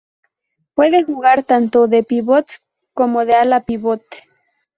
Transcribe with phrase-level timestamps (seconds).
[0.73, 2.47] Puede jugar tanto de pívot
[2.95, 4.01] como de ala-pívot.